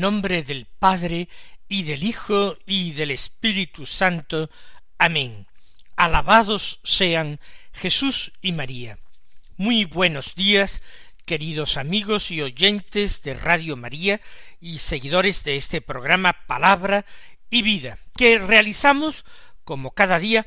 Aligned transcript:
nombre 0.00 0.42
del 0.42 0.66
Padre 0.66 1.28
y 1.68 1.82
del 1.82 2.04
Hijo 2.04 2.56
y 2.66 2.92
del 2.92 3.10
Espíritu 3.10 3.86
Santo. 3.86 4.50
Amén. 4.98 5.46
Alabados 5.96 6.80
sean 6.84 7.40
Jesús 7.72 8.32
y 8.42 8.52
María. 8.52 8.98
Muy 9.56 9.84
buenos 9.84 10.34
días, 10.34 10.82
queridos 11.24 11.76
amigos 11.76 12.30
y 12.30 12.42
oyentes 12.42 13.22
de 13.22 13.34
Radio 13.34 13.76
María 13.76 14.20
y 14.60 14.78
seguidores 14.78 15.42
de 15.44 15.56
este 15.56 15.80
programa 15.80 16.36
Palabra 16.46 17.06
y 17.50 17.62
Vida, 17.62 17.98
que 18.16 18.38
realizamos, 18.38 19.24
como 19.64 19.92
cada 19.92 20.18
día, 20.18 20.46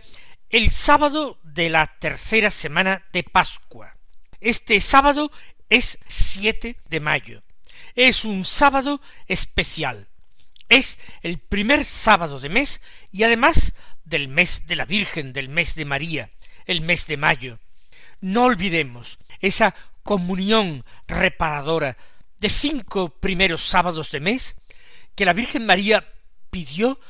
el 0.50 0.70
sábado 0.70 1.40
de 1.44 1.70
la 1.70 1.98
tercera 2.00 2.52
semana 2.52 3.08
de 3.12 3.24
Pascua. 3.24 3.96
Este 4.40 4.80
sábado 4.80 5.32
es 5.70 5.98
7 6.08 6.78
de 6.88 7.00
mayo 7.00 7.44
es 8.08 8.24
un 8.24 8.46
sábado 8.46 9.02
especial. 9.28 10.08
Es 10.70 11.00
el 11.22 11.38
primer 11.38 11.84
sábado 11.84 12.40
de 12.40 12.48
mes 12.48 12.82
y 13.12 13.24
además 13.24 13.74
del 14.06 14.30
mes 14.30 14.68
de 14.68 14.78
la 14.78 14.86
Virgen, 14.86 15.34
del 15.34 15.50
mes 15.50 15.76
de 15.76 15.84
María, 15.84 16.32
el 16.66 16.80
mes 16.80 17.08
de 17.08 17.18
mayo. 17.18 17.60
No 18.22 18.46
olvidemos 18.46 19.20
esa 19.42 19.76
comunión 20.04 20.86
reparadora 21.10 21.98
de 22.40 22.48
cinco 22.48 23.10
primeros 23.10 23.64
sábados 23.64 24.12
de 24.12 24.22
mes 24.22 24.56
que 25.14 25.26
la 25.26 25.34
Virgen 25.34 25.66
María 25.66 26.08
pidió 26.50 27.02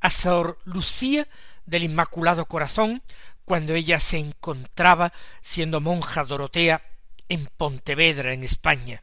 a 0.00 0.08
Sor 0.08 0.58
Lucía 0.64 1.28
del 1.66 1.82
Inmaculado 1.82 2.46
Corazón 2.46 3.02
cuando 3.44 3.74
ella 3.74 4.00
se 4.00 4.16
encontraba 4.16 5.12
siendo 5.42 5.82
monja 5.82 6.24
Dorotea 6.24 6.82
en 7.28 7.44
Pontevedra, 7.58 8.32
en 8.32 8.42
España. 8.42 9.02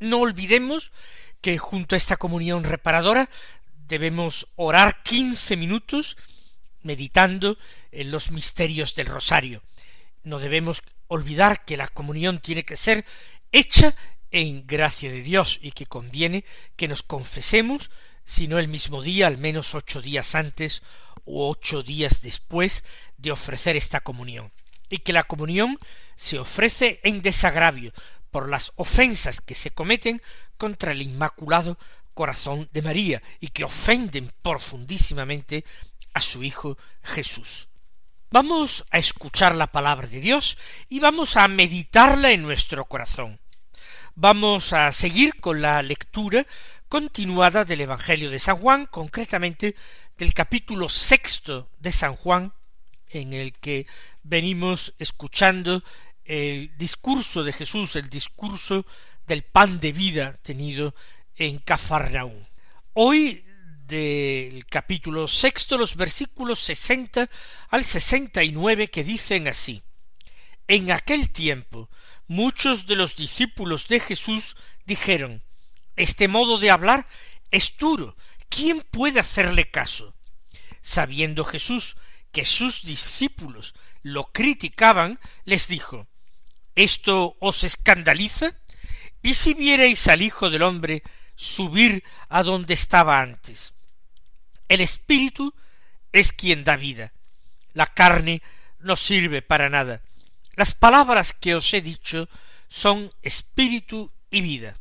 No 0.00 0.20
olvidemos 0.20 0.92
que 1.40 1.58
junto 1.58 1.94
a 1.94 1.98
esta 1.98 2.16
comunión 2.16 2.64
reparadora 2.64 3.28
debemos 3.86 4.48
orar 4.56 5.02
quince 5.02 5.56
minutos 5.56 6.16
meditando 6.82 7.58
en 7.90 8.10
los 8.10 8.30
misterios 8.30 8.94
del 8.94 9.06
rosario. 9.06 9.62
No 10.24 10.38
debemos 10.38 10.82
olvidar 11.06 11.64
que 11.64 11.76
la 11.76 11.88
comunión 11.88 12.38
tiene 12.38 12.64
que 12.64 12.76
ser 12.76 13.04
hecha 13.52 13.94
en 14.30 14.66
gracia 14.66 15.10
de 15.10 15.22
Dios 15.22 15.58
y 15.62 15.72
que 15.72 15.86
conviene 15.86 16.44
que 16.76 16.88
nos 16.88 17.02
confesemos, 17.02 17.90
si 18.24 18.46
no 18.46 18.58
el 18.58 18.68
mismo 18.68 19.02
día, 19.02 19.26
al 19.26 19.38
menos 19.38 19.74
ocho 19.74 20.02
días 20.02 20.34
antes 20.34 20.82
o 21.24 21.48
ocho 21.48 21.82
días 21.82 22.20
después 22.20 22.84
de 23.16 23.32
ofrecer 23.32 23.76
esta 23.76 24.00
comunión, 24.00 24.52
y 24.90 24.98
que 24.98 25.14
la 25.14 25.24
comunión 25.24 25.78
se 26.16 26.38
ofrece 26.38 27.00
en 27.04 27.22
desagravio, 27.22 27.92
por 28.30 28.48
las 28.48 28.72
ofensas 28.76 29.40
que 29.40 29.54
se 29.54 29.70
cometen 29.70 30.22
contra 30.56 30.92
el 30.92 31.02
Inmaculado 31.02 31.78
Corazón 32.14 32.68
de 32.72 32.82
María 32.82 33.22
y 33.40 33.48
que 33.48 33.64
ofenden 33.64 34.32
profundísimamente 34.42 35.64
a 36.14 36.20
su 36.20 36.42
Hijo 36.42 36.76
Jesús. 37.02 37.68
Vamos 38.30 38.84
a 38.90 38.98
escuchar 38.98 39.54
la 39.54 39.68
palabra 39.68 40.06
de 40.06 40.20
Dios 40.20 40.58
y 40.88 41.00
vamos 41.00 41.36
a 41.36 41.48
meditarla 41.48 42.30
en 42.30 42.42
nuestro 42.42 42.84
corazón. 42.84 43.40
Vamos 44.14 44.72
a 44.72 44.92
seguir 44.92 45.40
con 45.40 45.62
la 45.62 45.80
lectura 45.80 46.44
continuada 46.88 47.64
del 47.64 47.82
Evangelio 47.82 48.30
de 48.30 48.38
San 48.38 48.56
Juan, 48.56 48.86
concretamente 48.86 49.76
del 50.18 50.34
capítulo 50.34 50.88
sexto 50.88 51.70
de 51.78 51.92
San 51.92 52.14
Juan, 52.14 52.52
en 53.10 53.32
el 53.32 53.52
que 53.52 53.86
venimos 54.24 54.94
escuchando 54.98 55.82
el 56.28 56.76
discurso 56.76 57.42
de 57.42 57.54
Jesús, 57.54 57.96
el 57.96 58.10
discurso 58.10 58.84
del 59.26 59.42
pan 59.42 59.80
de 59.80 59.92
vida 59.92 60.34
tenido 60.42 60.94
en 61.34 61.58
Cafarnaún. 61.58 62.46
Hoy 62.92 63.44
del 63.86 64.66
capítulo 64.66 65.26
sexto, 65.26 65.78
los 65.78 65.96
versículos 65.96 66.58
sesenta 66.58 67.30
al 67.70 67.82
sesenta 67.82 68.44
y 68.44 68.52
nueve 68.52 68.88
que 68.88 69.02
dicen 69.02 69.48
así 69.48 69.82
En 70.66 70.92
aquel 70.92 71.30
tiempo 71.30 71.88
muchos 72.26 72.86
de 72.86 72.96
los 72.96 73.16
discípulos 73.16 73.88
de 73.88 73.98
Jesús 73.98 74.54
dijeron 74.84 75.42
Este 75.96 76.28
modo 76.28 76.58
de 76.58 76.70
hablar 76.70 77.06
es 77.50 77.74
duro, 77.78 78.18
¿quién 78.50 78.82
puede 78.82 79.20
hacerle 79.20 79.70
caso? 79.70 80.14
Sabiendo 80.82 81.42
Jesús 81.44 81.96
que 82.32 82.44
sus 82.44 82.82
discípulos 82.82 83.72
lo 84.02 84.24
criticaban, 84.24 85.18
les 85.46 85.68
dijo 85.68 86.06
¿Esto 86.78 87.36
os 87.40 87.64
escandaliza? 87.64 88.54
¿Y 89.20 89.34
si 89.34 89.52
vierais 89.52 90.06
al 90.06 90.22
Hijo 90.22 90.48
del 90.48 90.62
hombre 90.62 91.02
subir 91.34 92.04
a 92.28 92.44
donde 92.44 92.74
estaba 92.74 93.20
antes? 93.20 93.74
El 94.68 94.80
Espíritu 94.80 95.52
es 96.12 96.32
quien 96.32 96.62
da 96.62 96.76
vida. 96.76 97.12
La 97.72 97.86
carne 97.86 98.42
no 98.78 98.94
sirve 98.94 99.42
para 99.42 99.68
nada. 99.68 100.02
Las 100.54 100.72
palabras 100.76 101.32
que 101.32 101.56
os 101.56 101.74
he 101.74 101.80
dicho 101.80 102.28
son 102.68 103.10
espíritu 103.22 104.12
y 104.30 104.40
vida. 104.42 104.78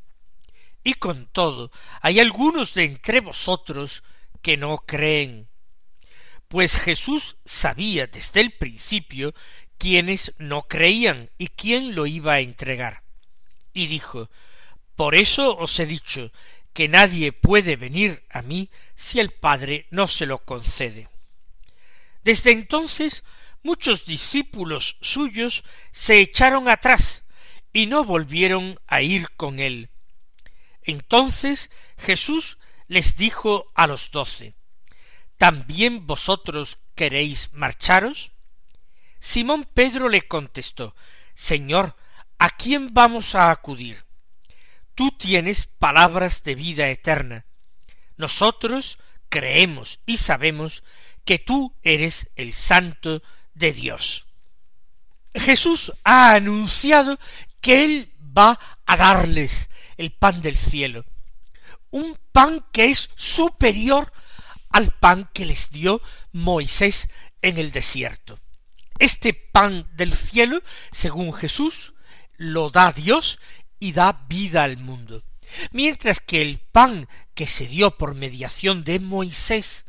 Y 0.84 0.94
con 0.94 1.26
todo, 1.26 1.72
hay 2.02 2.20
algunos 2.20 2.76
de 2.76 2.84
entre 2.84 3.22
vosotros 3.22 4.04
que 4.44 4.56
no 4.56 4.78
creen. 4.86 5.48
Pues 6.48 6.78
Jesús 6.78 7.38
sabía 7.44 8.06
desde 8.06 8.42
el 8.42 8.52
principio 8.52 9.34
quienes 9.78 10.34
no 10.38 10.64
creían 10.64 11.30
y 11.38 11.48
quién 11.48 11.96
lo 11.96 12.08
iba 12.08 12.34
a 12.34 12.40
entregar. 12.40 13.04
Y 13.74 13.88
dijo, 13.88 14.30
Por 14.96 15.16
eso 15.16 15.58
os 15.58 15.80
he 15.80 15.86
dicho 15.86 16.32
que 16.74 16.88
nadie 16.88 17.32
puede 17.32 17.76
venir 17.76 18.24
a 18.30 18.42
mí 18.42 18.70
si 18.96 19.20
el 19.20 19.32
Padre 19.32 19.88
no 19.90 20.08
se 20.08 20.26
lo 20.26 20.46
concede. 20.46 21.10
Desde 22.24 22.52
entonces 22.52 23.24
muchos 23.64 24.06
discípulos 24.06 24.98
suyos 25.02 25.64
se 25.92 26.20
echaron 26.20 26.70
atrás 26.70 27.24
y 27.74 27.86
no 27.86 28.04
volvieron 28.04 28.80
a 28.88 29.02
ir 29.02 29.30
con 29.38 29.60
él. 29.60 29.90
Entonces 30.84 31.70
Jesús 31.98 32.58
les 32.88 33.18
dijo 33.18 33.72
a 33.76 33.88
los 33.88 34.12
doce, 34.12 34.56
¿También 35.38 36.08
vosotros 36.08 36.80
queréis 36.96 37.54
marcharos? 37.54 38.32
Simón 39.28 39.66
Pedro 39.66 40.08
le 40.08 40.26
contestó 40.26 40.96
Señor, 41.34 41.98
¿a 42.40 42.50
quién 42.52 42.94
vamos 42.94 43.36
a 43.36 43.52
acudir? 43.52 44.06
Tú 44.96 45.12
tienes 45.12 45.66
palabras 45.66 46.44
de 46.44 46.56
vida 46.56 46.88
eterna. 46.88 47.46
Nosotros 48.16 49.00
creemos 49.28 50.00
y 50.06 50.16
sabemos 50.16 50.82
que 51.26 51.40
tú 51.40 51.76
eres 51.84 52.30
el 52.38 52.54
Santo 52.54 53.22
de 53.54 53.74
Dios. 53.74 54.28
Jesús 55.36 55.92
ha 56.06 56.34
anunciado 56.34 57.20
que 57.60 57.84
Él 57.84 58.14
va 58.22 58.58
a 58.86 58.96
darles 58.96 59.70
el 59.98 60.14
pan 60.14 60.42
del 60.42 60.58
cielo, 60.58 61.04
un 61.92 62.18
pan 62.32 62.66
que 62.72 62.86
es 62.86 63.10
superior 63.18 64.10
al 64.70 64.92
pan 64.92 65.30
que 65.34 65.46
les 65.46 65.70
dio 65.70 66.02
Moisés 66.32 67.10
en 67.42 67.58
el 67.58 67.72
desierto. 67.72 68.40
Este 69.00 69.34
pan 69.34 69.88
del 69.94 70.14
cielo, 70.14 70.62
según 70.92 71.34
Jesús, 71.34 71.94
lo 72.38 72.70
da 72.70 72.92
Dios 72.92 73.40
y 73.80 73.92
da 73.94 74.26
vida 74.28 74.64
al 74.64 74.78
mundo. 74.78 75.24
Mientras 75.72 76.20
que 76.20 76.42
el 76.42 76.60
pan 76.60 77.08
que 77.34 77.48
se 77.48 77.68
dio 77.68 77.98
por 77.98 78.16
mediación 78.16 78.84
de 78.84 79.00
Moisés, 79.00 79.86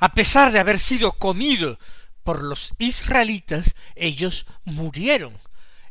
a 0.00 0.12
pesar 0.12 0.52
de 0.52 0.58
haber 0.58 0.78
sido 0.78 1.12
comido 1.12 1.78
por 2.24 2.42
los 2.42 2.74
israelitas, 2.78 3.74
ellos 3.94 4.46
murieron 4.64 5.38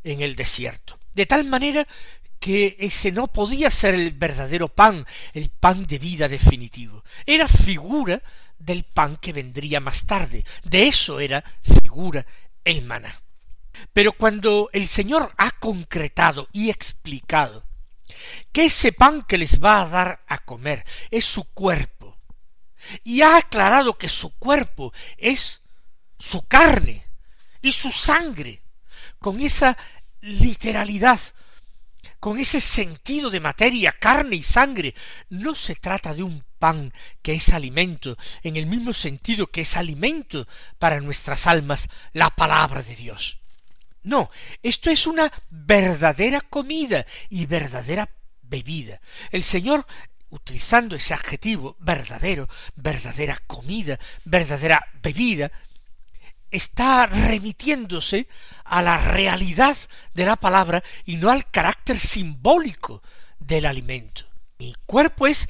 en 0.03 0.21
el 0.21 0.35
desierto. 0.35 0.99
De 1.13 1.25
tal 1.25 1.45
manera 1.45 1.87
que 2.39 2.75
ese 2.79 3.11
no 3.11 3.27
podía 3.27 3.69
ser 3.69 3.95
el 3.95 4.11
verdadero 4.11 4.67
pan, 4.67 5.05
el 5.33 5.49
pan 5.49 5.87
de 5.87 5.97
vida 5.97 6.27
definitivo. 6.27 7.03
Era 7.25 7.47
figura 7.47 8.21
del 8.65 8.83
pan 8.83 9.17
que 9.17 9.33
vendría 9.33 9.79
más 9.79 10.05
tarde. 10.05 10.43
De 10.63 10.87
eso 10.87 11.19
era 11.19 11.43
figura 11.61 12.25
el 12.63 12.81
maná. 12.83 13.13
Pero 13.93 14.13
cuando 14.13 14.69
el 14.73 14.87
Señor 14.87 15.33
ha 15.37 15.51
concretado 15.51 16.47
y 16.51 16.69
explicado 16.69 17.65
que 18.51 18.65
ese 18.65 18.91
pan 18.91 19.23
que 19.23 19.37
les 19.37 19.61
va 19.61 19.81
a 19.81 19.89
dar 19.89 20.23
a 20.27 20.39
comer 20.39 20.85
es 21.11 21.25
su 21.25 21.43
cuerpo, 21.43 22.17
y 23.03 23.21
ha 23.21 23.37
aclarado 23.37 23.97
que 23.97 24.09
su 24.09 24.31
cuerpo 24.37 24.93
es 25.17 25.61
su 26.19 26.47
carne 26.47 27.05
y 27.61 27.71
su 27.71 27.91
sangre, 27.91 28.61
con 29.19 29.41
esa 29.41 29.77
literalidad, 30.21 31.19
con 32.19 32.39
ese 32.39 32.61
sentido 32.61 33.29
de 33.29 33.39
materia, 33.39 33.91
carne 33.91 34.35
y 34.35 34.43
sangre. 34.43 34.93
No 35.29 35.55
se 35.55 35.75
trata 35.75 36.13
de 36.13 36.23
un 36.23 36.43
pan 36.65 36.91
que 37.21 37.33
es 37.33 37.49
alimento, 37.53 38.17
en 38.41 38.57
el 38.57 38.65
mismo 38.65 38.91
sentido 38.91 39.45
que 39.45 39.61
es 39.61 39.77
alimento 39.77 40.47
para 40.79 40.99
nuestras 40.99 41.45
almas 41.45 41.89
la 42.13 42.31
palabra 42.31 42.81
de 42.81 42.95
Dios. 42.95 43.37
No, 44.01 44.31
esto 44.63 44.89
es 44.89 45.05
una 45.05 45.31
verdadera 45.51 46.41
comida 46.41 47.05
y 47.29 47.45
verdadera 47.45 48.09
bebida. 48.41 48.99
El 49.31 49.43
Señor 49.43 49.85
utilizando 50.31 50.95
ese 50.95 51.13
adjetivo 51.13 51.75
verdadero, 51.79 52.49
verdadera 52.75 53.39
comida, 53.45 53.99
verdadera 54.23 54.83
bebida, 55.03 55.51
está 56.49 57.05
remitiéndose 57.05 58.27
a 58.63 58.81
la 58.81 58.97
realidad 58.97 59.77
de 60.15 60.25
la 60.25 60.35
palabra 60.35 60.83
y 61.05 61.17
no 61.17 61.29
al 61.29 61.51
carácter 61.51 61.99
simbólico 61.99 63.03
del 63.37 63.67
alimento. 63.67 64.25
Mi 64.57 64.73
cuerpo 64.85 65.27
es 65.27 65.49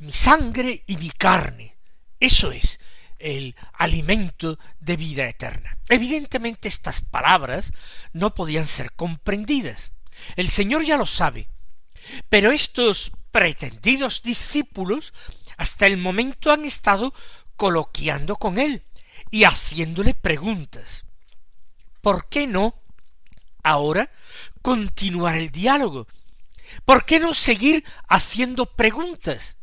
mi 0.00 0.12
sangre 0.12 0.82
y 0.86 0.96
mi 0.96 1.10
carne. 1.10 1.76
Eso 2.18 2.52
es 2.52 2.80
el 3.18 3.54
alimento 3.74 4.58
de 4.80 4.96
vida 4.96 5.28
eterna. 5.28 5.76
Evidentemente 5.88 6.68
estas 6.68 7.02
palabras 7.02 7.72
no 8.12 8.34
podían 8.34 8.66
ser 8.66 8.92
comprendidas. 8.92 9.92
El 10.36 10.48
Señor 10.48 10.84
ya 10.84 10.96
lo 10.96 11.06
sabe. 11.06 11.48
Pero 12.28 12.50
estos 12.50 13.12
pretendidos 13.30 14.22
discípulos 14.22 15.12
hasta 15.56 15.86
el 15.86 15.98
momento 15.98 16.50
han 16.50 16.64
estado 16.64 17.14
coloquiando 17.56 18.36
con 18.36 18.58
él 18.58 18.84
y 19.30 19.44
haciéndole 19.44 20.14
preguntas. 20.14 21.04
¿Por 22.00 22.28
qué 22.28 22.46
no 22.46 22.74
ahora 23.62 24.10
continuar 24.62 25.36
el 25.36 25.50
diálogo? 25.50 26.08
¿Por 26.86 27.04
qué 27.04 27.20
no 27.20 27.34
seguir 27.34 27.84
haciendo 28.08 28.64
preguntas 28.64 29.56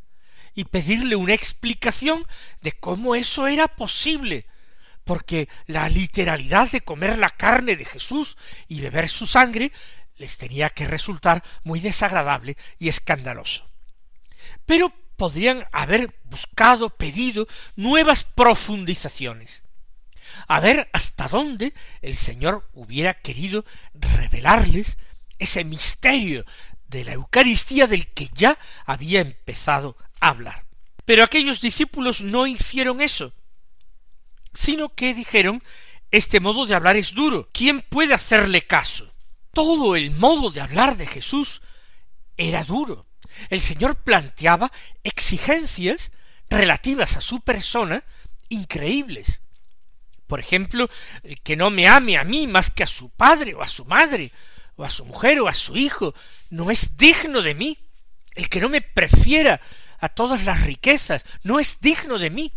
y 0.57 0.65
pedirle 0.65 1.15
una 1.15 1.35
explicación 1.35 2.25
de 2.61 2.71
cómo 2.71 3.13
eso 3.13 3.45
era 3.45 3.67
posible? 3.67 4.47
Porque 5.03 5.47
la 5.67 5.87
literalidad 5.87 6.71
de 6.71 6.81
comer 6.81 7.19
la 7.19 7.29
carne 7.29 7.75
de 7.75 7.85
Jesús 7.85 8.37
y 8.67 8.81
beber 8.81 9.07
su 9.07 9.27
sangre 9.27 9.71
les 10.17 10.37
tenía 10.37 10.71
que 10.71 10.87
resultar 10.87 11.43
muy 11.63 11.79
desagradable 11.79 12.57
y 12.79 12.89
escandaloso. 12.89 13.69
Pero 14.65 14.91
podrían 15.15 15.67
haber 15.71 16.19
buscado, 16.23 16.89
pedido 16.89 17.47
nuevas 17.75 18.23
profundizaciones, 18.23 19.61
a 20.47 20.59
ver 20.59 20.89
hasta 20.91 21.27
dónde 21.27 21.75
el 22.01 22.15
Señor 22.15 22.67
hubiera 22.73 23.13
querido 23.13 23.63
revelarles 23.93 24.97
ese 25.37 25.63
misterio 25.63 26.45
de 26.87 27.03
la 27.03 27.13
Eucaristía 27.13 27.85
del 27.85 28.07
que 28.07 28.27
ya 28.33 28.57
había 28.87 29.21
empezado 29.21 29.95
hablar. 30.19 30.65
Pero 31.05 31.23
aquellos 31.23 31.61
discípulos 31.61 32.21
no 32.21 32.47
hicieron 32.47 33.01
eso, 33.01 33.33
sino 34.53 34.89
que 34.89 35.13
dijeron 35.13 35.63
este 36.11 36.39
modo 36.39 36.65
de 36.65 36.75
hablar 36.75 36.95
es 36.97 37.13
duro. 37.13 37.49
¿Quién 37.51 37.81
puede 37.81 38.13
hacerle 38.13 38.61
caso? 38.61 39.13
todo 39.57 39.95
el 39.95 40.11
modo 40.11 40.51
de 40.51 40.61
hablar 40.61 40.97
de 40.97 41.07
Jesús 41.07 41.63
era 42.37 42.63
duro. 42.63 43.07
El 43.49 43.59
Señor 43.59 43.95
planteaba 43.95 44.71
exigencias 45.03 46.11
relativas 46.47 47.17
a 47.17 47.21
su 47.21 47.41
persona 47.41 48.03
increíbles. 48.49 49.41
Por 50.27 50.39
ejemplo, 50.39 50.91
el 51.23 51.41
que 51.41 51.55
no 51.55 51.71
me 51.71 51.87
ame 51.87 52.19
a 52.19 52.23
mí 52.23 52.45
más 52.45 52.69
que 52.69 52.83
a 52.83 52.85
su 52.85 53.09
padre 53.09 53.55
o 53.55 53.63
a 53.63 53.67
su 53.67 53.83
madre, 53.85 54.31
o 54.75 54.83
a 54.83 54.91
su 54.91 55.05
mujer 55.05 55.39
o 55.39 55.47
a 55.47 55.55
su 55.55 55.75
hijo, 55.75 56.13
no 56.51 56.69
es 56.69 56.95
digno 56.95 57.41
de 57.41 57.55
mí. 57.55 57.79
El 58.35 58.49
que 58.49 58.61
no 58.61 58.69
me 58.69 58.81
prefiera 58.81 59.59
a 59.99 60.09
todas 60.09 60.45
las 60.45 60.61
riquezas, 60.61 61.25
no 61.43 61.59
es 61.59 61.79
digno 61.79 62.19
de 62.19 62.29
mí. 62.29 62.53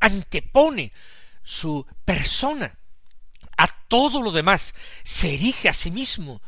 Antepone 0.00 0.92
su 1.42 1.86
persona 2.04 2.76
a 3.56 3.68
todo 3.88 4.22
lo 4.22 4.32
demás, 4.32 4.74
se 5.04 5.34
erige 5.34 5.68
a 5.68 5.72
sí 5.72 5.90
mismo 5.90 6.42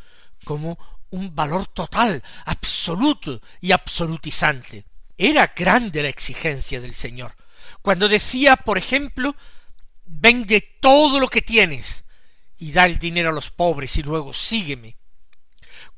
como 0.44 0.78
un 1.10 1.34
valor 1.34 1.66
total, 1.68 2.22
absoluto 2.44 3.40
y 3.60 3.72
absolutizante. 3.72 4.84
Era 5.16 5.52
grande 5.54 6.02
la 6.02 6.08
exigencia 6.08 6.80
del 6.80 6.94
Señor. 6.94 7.36
Cuando 7.82 8.08
decía, 8.08 8.56
por 8.56 8.78
ejemplo, 8.78 9.36
vende 10.04 10.60
todo 10.80 11.20
lo 11.20 11.28
que 11.28 11.40
tienes 11.40 12.04
y 12.58 12.72
da 12.72 12.86
el 12.86 12.98
dinero 12.98 13.30
a 13.30 13.32
los 13.32 13.50
pobres 13.50 13.96
y 13.96 14.02
luego 14.02 14.32
sígueme. 14.32 14.96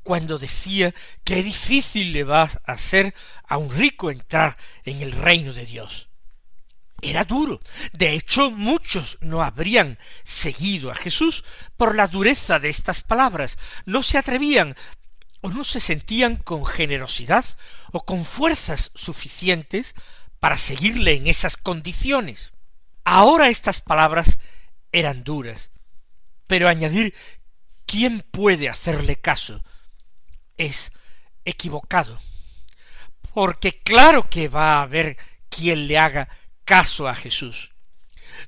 Cuando 0.07 0.39
decía 0.39 0.95
qué 1.25 1.43
difícil 1.43 2.13
le 2.13 2.23
va 2.23 2.43
a 2.43 2.77
ser 2.77 3.13
a 3.45 3.57
un 3.57 3.69
rico 3.69 4.09
entrar 4.09 4.55
en 4.85 5.01
el 5.01 5.11
reino 5.11 5.51
de 5.51 5.65
Dios 5.65 6.07
era 7.01 7.25
duro. 7.25 7.59
De 7.91 8.13
hecho, 8.13 8.49
muchos 8.49 9.17
no 9.19 9.43
habrían 9.43 9.99
seguido 10.23 10.91
a 10.91 10.95
Jesús 10.95 11.43
por 11.75 11.93
la 11.93 12.07
dureza 12.07 12.57
de 12.57 12.69
estas 12.69 13.01
palabras. 13.01 13.57
No 13.85 14.01
se 14.01 14.17
atrevían 14.17 14.77
o 15.41 15.49
no 15.49 15.65
se 15.65 15.81
sentían 15.81 16.37
con 16.37 16.65
generosidad 16.65 17.43
o 17.91 18.05
con 18.05 18.23
fuerzas 18.23 18.91
suficientes 18.95 19.93
para 20.39 20.57
seguirle 20.57 21.15
en 21.15 21.27
esas 21.27 21.57
condiciones. 21.57 22.53
Ahora 23.03 23.49
estas 23.49 23.81
palabras 23.81 24.39
eran 24.93 25.25
duras, 25.25 25.71
pero 26.47 26.69
añadir 26.69 27.13
quién 27.85 28.21
puede 28.21 28.69
hacerle 28.69 29.17
caso 29.17 29.61
es 30.57 30.91
equivocado, 31.45 32.19
porque 33.33 33.77
claro 33.77 34.29
que 34.29 34.47
va 34.47 34.77
a 34.77 34.81
haber 34.81 35.17
quien 35.49 35.87
le 35.87 35.97
haga 35.97 36.27
caso 36.65 37.07
a 37.07 37.15
Jesús. 37.15 37.71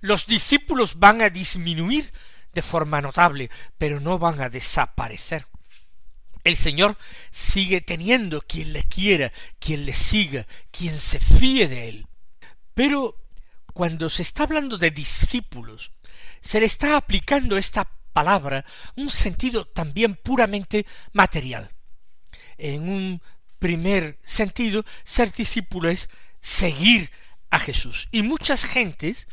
Los 0.01 0.27
discípulos 0.27 0.99
van 0.99 1.21
a 1.21 1.29
disminuir 1.29 2.11
de 2.53 2.61
forma 2.61 3.01
notable, 3.01 3.49
pero 3.77 3.99
no 3.99 4.17
van 4.17 4.41
a 4.41 4.49
desaparecer. 4.49 5.47
El 6.43 6.55
Señor 6.55 6.97
sigue 7.31 7.81
teniendo 7.81 8.41
quien 8.41 8.73
le 8.73 8.83
quiera, 8.83 9.31
quien 9.59 9.85
le 9.85 9.93
siga, 9.93 10.47
quien 10.71 10.97
se 10.97 11.19
fíe 11.19 11.67
de 11.67 11.89
él. 11.89 12.07
Pero 12.73 13.15
cuando 13.73 14.09
se 14.09 14.21
está 14.21 14.43
hablando 14.43 14.77
de 14.77 14.91
discípulos, 14.91 15.91
se 16.41 16.59
le 16.59 16.65
está 16.65 16.97
aplicando 16.97 17.57
esta 17.57 17.89
palabra 18.13 18.65
un 18.95 19.09
sentido 19.09 19.65
también 19.65 20.15
puramente 20.15 20.85
material. 21.13 21.71
En 22.59 22.89
un 22.89 23.21
primer 23.57 24.19
sentido, 24.25 24.85
ser 25.03 25.31
discípulo 25.31 25.89
es 25.89 26.09
seguir 26.41 27.09
a 27.49 27.57
Jesús. 27.57 28.07
Y 28.11 28.21
muchas 28.21 28.65
gentes, 28.65 29.27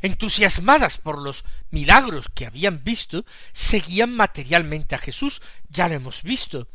entusiasmadas 0.00 0.98
por 0.98 1.18
los 1.18 1.44
milagros 1.70 2.28
que 2.32 2.46
habían 2.46 2.84
visto, 2.84 3.26
seguían 3.52 4.14
materialmente 4.14 4.94
a 4.94 4.98
Jesús, 4.98 5.42
ya 5.68 5.88
lo 5.88 5.96
hemos 5.96 6.22
visto. 6.22 6.68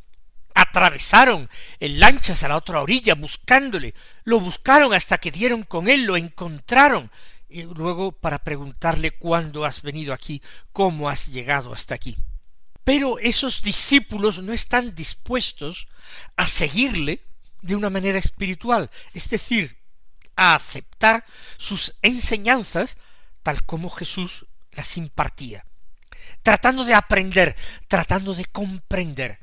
Atravesaron 0.53 1.49
en 1.79 1.99
lanchas 1.99 2.43
a 2.43 2.49
la 2.49 2.57
otra 2.57 2.81
orilla 2.81 3.15
buscándole, 3.15 3.93
lo 4.23 4.39
buscaron 4.39 4.93
hasta 4.93 5.19
que 5.19 5.31
dieron 5.31 5.63
con 5.63 5.87
él, 5.87 6.03
lo 6.03 6.17
encontraron, 6.17 7.11
y 7.47 7.63
luego 7.63 8.11
para 8.11 8.39
preguntarle 8.39 9.11
cuándo 9.11 9.63
has 9.63 9.81
venido 9.81 10.13
aquí, 10.13 10.41
cómo 10.73 11.09
has 11.09 11.27
llegado 11.27 11.73
hasta 11.73 11.95
aquí. 11.95 12.17
Pero 12.87 13.19
esos 13.19 13.63
discípulos 13.63 14.41
no 14.41 14.53
están 14.53 14.95
dispuestos 14.95 15.89
a 16.37 16.47
seguirle 16.47 17.21
de 17.61 17.75
una 17.75 17.89
manera 17.89 18.17
espiritual, 18.17 18.89
es 19.13 19.29
decir, 19.29 19.83
a 20.37 20.55
aceptar 20.55 21.25
sus 21.57 21.95
enseñanzas 22.01 22.97
tal 23.43 23.65
como 23.65 23.89
Jesús 23.89 24.45
las 24.71 24.95
impartía, 24.95 25.65
tratando 26.43 26.85
de 26.85 26.93
aprender, 26.93 27.57
tratando 27.89 28.33
de 28.33 28.45
comprender, 28.45 29.39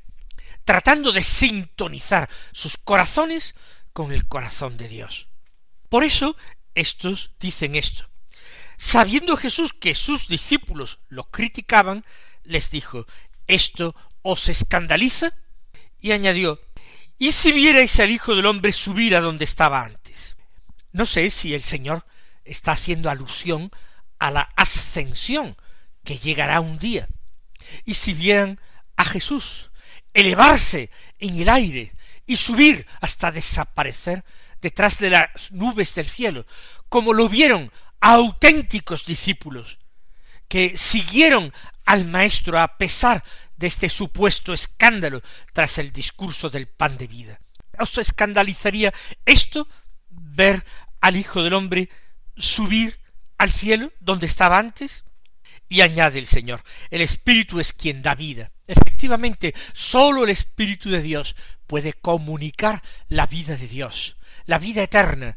tratando 0.64 1.12
de 1.12 1.22
sintonizar 1.22 2.30
sus 2.52 2.78
corazones 2.78 3.54
con 3.92 4.10
el 4.12 4.26
corazón 4.26 4.78
de 4.78 4.88
Dios. 4.88 5.28
Por 5.90 6.02
eso 6.02 6.34
estos 6.74 7.32
dicen 7.38 7.74
esto. 7.74 8.08
Sabiendo 8.78 9.36
Jesús 9.36 9.74
que 9.74 9.94
sus 9.94 10.28
discípulos 10.28 11.00
lo 11.08 11.24
criticaban, 11.24 12.04
les 12.42 12.70
dijo, 12.70 13.06
¿esto 13.46 13.94
os 14.22 14.48
escandaliza? 14.48 15.32
Y 16.00 16.12
añadió, 16.12 16.60
¿y 17.18 17.32
si 17.32 17.52
vierais 17.52 17.98
al 18.00 18.10
Hijo 18.10 18.34
del 18.34 18.46
hombre 18.46 18.72
subir 18.72 19.16
a 19.16 19.20
donde 19.20 19.44
estaba 19.44 19.82
antes? 19.82 20.36
No 20.92 21.06
sé 21.06 21.30
si 21.30 21.54
el 21.54 21.62
Señor 21.62 22.04
está 22.44 22.72
haciendo 22.72 23.10
alusión 23.10 23.70
a 24.18 24.30
la 24.30 24.42
ascensión 24.56 25.56
que 26.04 26.18
llegará 26.18 26.60
un 26.60 26.78
día. 26.78 27.08
Y 27.84 27.94
si 27.94 28.14
vieran 28.14 28.60
a 28.96 29.04
Jesús 29.04 29.70
elevarse 30.12 30.90
en 31.18 31.40
el 31.40 31.48
aire 31.48 31.94
y 32.26 32.36
subir 32.36 32.86
hasta 33.00 33.32
desaparecer 33.32 34.24
detrás 34.60 34.98
de 34.98 35.10
las 35.10 35.52
nubes 35.52 35.94
del 35.94 36.06
cielo, 36.06 36.46
como 36.88 37.12
lo 37.12 37.28
vieron 37.28 37.70
auténticos 38.00 39.04
discípulos, 39.04 39.78
que 40.48 40.76
siguieron 40.76 41.52
al 41.84 42.04
Maestro 42.04 42.58
a 42.60 42.78
pesar 42.78 43.22
de 43.56 43.66
este 43.66 43.88
supuesto 43.88 44.52
escándalo 44.52 45.22
tras 45.52 45.78
el 45.78 45.92
discurso 45.92 46.50
del 46.50 46.66
pan 46.66 46.98
de 46.98 47.06
vida. 47.06 47.40
¿Os 47.78 47.98
escandalizaría 47.98 48.92
esto 49.24 49.68
ver 50.08 50.64
al 51.00 51.16
Hijo 51.16 51.42
del 51.42 51.54
Hombre 51.54 51.88
subir 52.36 52.98
al 53.38 53.52
cielo 53.52 53.92
donde 54.00 54.26
estaba 54.26 54.58
antes? 54.58 55.04
Y 55.68 55.80
añade 55.80 56.18
el 56.18 56.26
Señor, 56.26 56.62
el 56.90 57.00
Espíritu 57.00 57.58
es 57.58 57.72
quien 57.72 58.02
da 58.02 58.14
vida. 58.14 58.52
Efectivamente, 58.66 59.54
sólo 59.72 60.24
el 60.24 60.30
Espíritu 60.30 60.90
de 60.90 61.02
Dios 61.02 61.36
puede 61.66 61.92
comunicar 61.94 62.82
la 63.08 63.26
vida 63.26 63.56
de 63.56 63.66
Dios, 63.66 64.16
la 64.46 64.58
vida 64.58 64.82
eterna. 64.82 65.36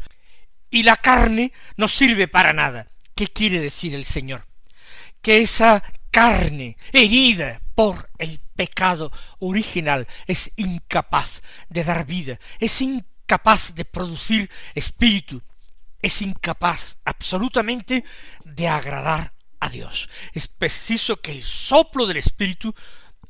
Y 0.70 0.84
la 0.84 0.98
carne 0.98 1.54
no 1.78 1.88
sirve 1.88 2.28
para 2.28 2.52
nada. 2.52 2.88
¿Qué 3.16 3.28
quiere 3.28 3.60
decir 3.60 3.96
el 3.96 4.06
Señor? 4.06 4.47
Que 5.22 5.42
esa 5.42 5.84
carne 6.12 6.78
herida 6.94 7.62
por 7.76 8.10
el 8.18 8.40
pecado 8.56 9.12
original 9.40 10.08
es 10.26 10.52
incapaz 10.56 11.42
de 11.70 11.84
dar 11.84 12.06
vida, 12.06 12.40
es 12.60 12.82
incapaz 12.82 13.76
de 13.76 13.86
producir 13.86 14.50
espíritu, 14.74 15.42
es 16.02 16.22
incapaz 16.22 16.98
absolutamente 17.06 18.04
de 18.46 18.68
agradar 18.68 19.34
a 19.60 19.70
Dios. 19.70 20.10
Es 20.34 20.48
preciso 20.48 21.22
que 21.22 21.32
el 21.32 21.44
soplo 21.44 22.06
del 22.06 22.18
Espíritu 22.18 22.74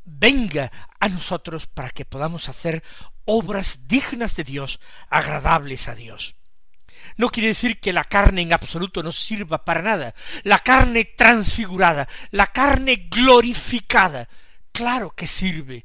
venga 0.03 0.71
a 0.99 1.09
nosotros 1.09 1.67
para 1.67 1.89
que 1.89 2.05
podamos 2.05 2.49
hacer 2.49 2.83
obras 3.25 3.87
dignas 3.87 4.35
de 4.35 4.43
Dios, 4.43 4.79
agradables 5.09 5.87
a 5.87 5.95
Dios. 5.95 6.35
No 7.17 7.29
quiere 7.29 7.49
decir 7.49 7.79
que 7.79 7.93
la 7.93 8.03
carne 8.03 8.43
en 8.43 8.53
absoluto 8.53 9.03
no 9.03 9.11
sirva 9.11 9.65
para 9.65 9.81
nada. 9.81 10.13
La 10.43 10.59
carne 10.59 11.05
transfigurada, 11.05 12.07
la 12.31 12.47
carne 12.47 13.07
glorificada, 13.09 14.29
claro 14.71 15.11
que 15.11 15.27
sirve. 15.27 15.83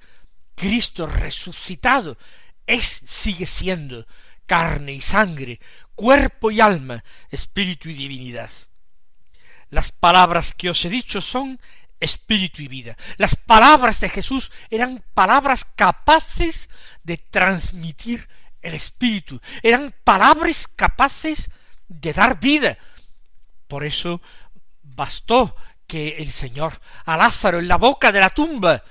Cristo 0.54 1.06
resucitado 1.06 2.18
es, 2.66 3.02
sigue 3.04 3.46
siendo 3.46 4.06
carne 4.46 4.92
y 4.92 5.00
sangre, 5.00 5.60
cuerpo 5.94 6.50
y 6.50 6.60
alma, 6.60 7.02
espíritu 7.30 7.88
y 7.88 7.94
divinidad. 7.94 8.50
Las 9.70 9.90
palabras 9.90 10.52
que 10.52 10.68
os 10.68 10.84
he 10.84 10.90
dicho 10.90 11.22
son 11.22 11.58
espíritu 12.00 12.62
y 12.62 12.68
vida. 12.68 12.96
Las 13.16 13.36
palabras 13.36 14.00
de 14.00 14.08
Jesús 14.08 14.50
eran 14.68 15.02
palabras 15.14 15.64
capaces 15.64 16.68
de 17.02 17.16
transmitir 17.16 18.28
el 18.62 18.74
espíritu, 18.74 19.40
eran 19.62 19.94
palabras 20.04 20.68
capaces 20.68 21.50
de 21.88 22.12
dar 22.12 22.40
vida. 22.40 22.78
Por 23.68 23.84
eso 23.84 24.22
bastó 24.82 25.54
que 25.86 26.16
el 26.18 26.30
Señor 26.30 26.80
a 27.04 27.16
Lázaro 27.16 27.58
en 27.58 27.68
la 27.68 27.76
boca 27.76 28.12
de 28.12 28.20
la 28.20 28.30
tumba 28.30 28.82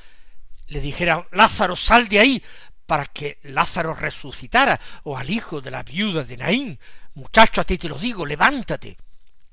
le 0.68 0.80
dijera 0.80 1.28
Lázaro 1.32 1.75
sal 1.75 2.08
de 2.08 2.20
ahí 2.20 2.44
para 2.86 3.06
que 3.06 3.40
Lázaro 3.44 3.94
resucitara 3.94 4.80
o 5.04 5.18
al 5.18 5.30
hijo 5.30 5.62
de 5.62 5.72
la 5.72 5.84
viuda 5.84 6.24
de 6.24 6.38
Naín 6.38 6.80
muchacho 7.16 7.62
a 7.62 7.63
ti 7.63 7.78
te 7.78 7.90
lo 7.90 7.98
digo 7.98 8.25
levántate 8.25 8.98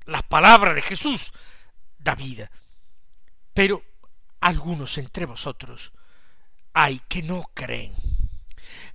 la 0.05 0.21
palabra 0.21 0.73
de 0.73 0.81
Jesús 0.81 1.31
da 1.97 2.15
vida. 2.15 2.49
Pero 3.53 3.83
algunos 4.39 4.97
entre 4.97 5.25
vosotros 5.25 5.91
hay 6.73 6.99
que 7.07 7.21
no 7.21 7.43
creen. 7.53 7.93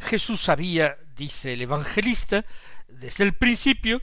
Jesús 0.04 0.42
sabía, 0.42 0.96
dice 1.16 1.54
el 1.54 1.62
evangelista, 1.62 2.44
desde 2.88 3.24
el 3.24 3.34
principio, 3.34 4.02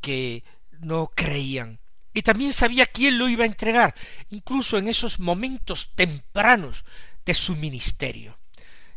que 0.00 0.44
no 0.78 1.10
creían. 1.14 1.80
Y 2.12 2.22
también 2.22 2.52
sabía 2.52 2.86
quién 2.86 3.18
lo 3.18 3.28
iba 3.28 3.44
a 3.44 3.48
entregar, 3.48 3.94
incluso 4.30 4.78
en 4.78 4.88
esos 4.88 5.18
momentos 5.18 5.92
tempranos 5.94 6.84
de 7.24 7.34
su 7.34 7.56
ministerio. 7.56 8.38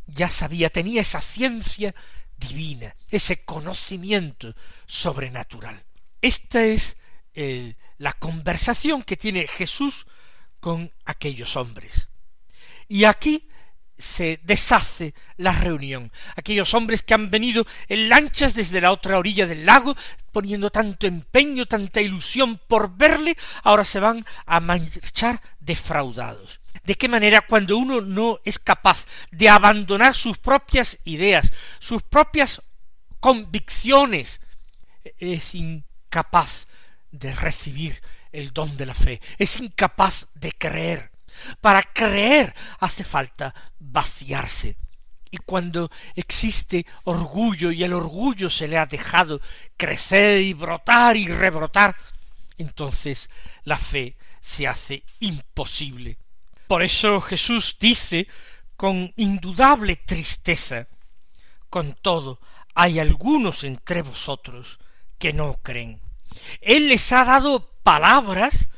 Ya 0.06 0.30
sabía, 0.30 0.70
tenía 0.70 1.02
esa 1.02 1.22
ciencia 1.22 1.94
divina, 2.38 2.96
ese 3.10 3.46
conocimiento 3.46 4.56
sobrenatural. 4.86 5.86
Esta 6.22 6.64
es 6.64 6.98
la 7.98 8.14
conversación 8.14 9.04
que 9.04 9.18
tiene 9.18 9.48
Jesús 9.48 10.06
con 10.60 10.92
aquellos 11.06 11.56
hombres. 11.56 12.10
Y 12.88 13.06
aquí 13.06 13.48
se 13.98 14.40
deshace 14.44 15.14
la 15.38 15.54
reunión. 15.54 16.12
Aquellos 16.36 16.74
hombres 16.74 17.04
que 17.04 17.14
han 17.14 17.30
venido 17.30 17.66
en 17.88 18.10
lanchas 18.10 18.56
desde 18.56 18.82
la 18.82 18.92
otra 18.92 19.18
orilla 19.18 19.48
del 19.48 19.66
lago, 19.66 19.96
poniendo 20.32 20.70
tanto 20.70 21.08
empeño, 21.08 21.66
tanta 21.66 22.02
ilusión 22.02 22.60
por 22.68 22.96
verle, 22.96 23.38
ahora 23.64 23.86
se 23.86 24.00
van 24.00 24.26
a 24.46 24.60
marchar 24.60 25.42
defraudados. 25.60 26.60
¿De 26.84 26.96
qué 26.96 27.08
manera 27.08 27.42
cuando 27.42 27.78
uno 27.78 28.02
no 28.02 28.40
es 28.44 28.60
capaz 28.60 29.06
de 29.32 29.48
abandonar 29.48 30.16
sus 30.16 30.38
propias 30.38 31.00
ideas, 31.06 31.52
sus 31.80 32.02
propias 32.02 32.62
convicciones, 33.20 34.42
es 35.18 35.56
incapaz 35.56 36.68
de 37.12 37.32
recibir 37.32 38.02
el 38.34 38.52
don 38.52 38.76
de 38.76 38.86
la 38.86 38.94
fe, 38.94 39.22
es 39.38 39.58
incapaz 39.62 40.28
de 40.34 40.52
creer. 40.52 41.13
Para 41.62 41.84
creer 41.84 42.54
hace 42.80 43.04
falta 43.04 43.54
vaciarse. 43.80 44.78
Y 45.32 45.38
cuando 45.38 45.90
existe 46.16 46.86
orgullo 47.06 47.72
y 47.72 47.84
el 47.84 47.94
orgullo 47.94 48.50
se 48.50 48.68
le 48.68 48.78
ha 48.78 48.86
dejado 48.86 49.42
crecer 49.76 50.42
y 50.42 50.54
brotar 50.54 51.18
y 51.18 51.28
rebrotar, 51.28 51.96
entonces 52.58 53.30
la 53.64 53.78
fe 53.78 54.16
se 54.42 54.68
hace 54.68 55.04
imposible. 55.20 56.20
Por 56.68 56.84
eso 56.84 57.20
Jesús 57.20 57.78
dice 57.80 58.28
con 58.76 59.12
indudable 59.16 59.96
tristeza, 59.96 60.88
con 61.70 61.94
todo, 61.94 62.40
hay 62.76 63.00
algunos 63.00 63.64
entre 63.64 64.02
vosotros 64.02 64.80
que 65.18 65.34
no 65.34 65.56
creen. 65.64 66.02
Él 66.62 66.90
les 66.90 67.12
ha 67.12 67.26
dado 67.26 67.72
palabras 67.84 68.70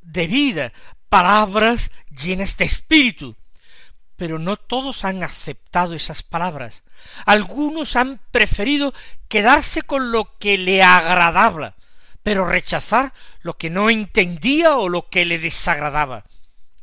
de 0.00 0.26
vida, 0.26 0.72
palabras 1.12 1.90
llenas 2.08 2.56
de 2.56 2.64
espíritu. 2.64 3.36
Pero 4.16 4.38
no 4.38 4.56
todos 4.56 5.04
han 5.04 5.22
aceptado 5.22 5.92
esas 5.92 6.22
palabras. 6.22 6.84
Algunos 7.26 7.96
han 7.96 8.18
preferido 8.30 8.94
quedarse 9.28 9.82
con 9.82 10.10
lo 10.10 10.38
que 10.38 10.56
le 10.56 10.82
agradaba, 10.82 11.76
pero 12.22 12.46
rechazar 12.46 13.12
lo 13.42 13.58
que 13.58 13.68
no 13.68 13.90
entendía 13.90 14.78
o 14.78 14.88
lo 14.88 15.10
que 15.10 15.26
le 15.26 15.38
desagradaba. 15.38 16.24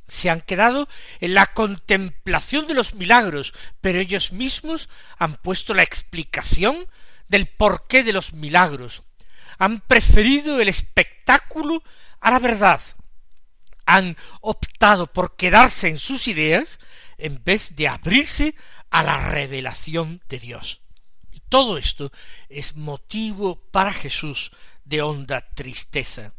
Se 0.07 0.29
han 0.29 0.41
quedado 0.41 0.87
en 1.21 1.33
la 1.33 1.47
contemplación 1.47 2.67
de 2.67 2.75
los 2.75 2.93
milagros, 2.93 3.51
pero 3.81 3.97
ellos 3.97 4.31
mismos 4.31 4.89
han 5.17 5.37
puesto 5.37 5.73
la 5.73 5.81
explicación 5.81 6.85
del 7.29 7.47
porqué 7.47 8.03
de 8.03 8.13
los 8.13 8.33
milagros, 8.33 9.01
han 9.57 9.79
preferido 9.79 10.61
el 10.61 10.69
espectáculo 10.69 11.81
a 12.19 12.29
la 12.29 12.37
verdad, 12.37 12.79
han 13.89 14.17
optado 14.41 15.07
por 15.07 15.35
quedarse 15.35 15.87
en 15.87 15.97
sus 15.97 16.27
ideas 16.27 16.79
en 17.17 17.43
vez 17.43 17.75
de 17.75 17.87
abrirse 17.87 18.53
a 18.91 19.01
la 19.01 19.31
revelación 19.31 20.21
de 20.29 20.39
Dios. 20.39 20.81
Y 21.31 21.39
todo 21.39 21.75
esto 21.79 22.11
es 22.49 22.75
motivo 22.75 23.59
para 23.71 23.91
Jesús 23.91 24.51
de 24.85 25.01
honda 25.01 25.41
tristeza. 25.41 26.35